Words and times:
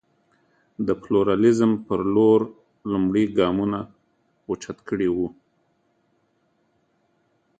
د 0.87 0.89
پلورالېزم 1.01 1.71
په 1.85 1.93
لور 2.15 2.41
لومړ 2.91 3.15
ګامونه 3.39 3.79
اوچت 4.47 4.77
کړي 4.89 5.09
وو. 5.15 5.27